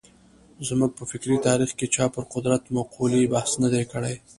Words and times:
زموږ 0.67 0.91
په 0.97 1.03
فکري 1.11 1.37
تاریخ 1.47 1.71
کې 1.79 1.87
چا 1.95 2.05
پر 2.13 2.23
قدرت 2.33 2.63
مقولې 2.77 3.31
بحث 3.33 3.51
نه 3.63 3.69
دی 3.73 3.83
کړی. 3.91 4.15